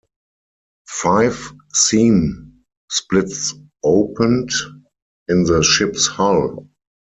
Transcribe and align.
Five 0.87 1.53
seam 1.73 2.63
splits 2.89 3.53
opened 3.83 4.49
in 5.27 5.43
the 5.43 5.61
ship's 5.61 6.07
hull. 6.07 6.67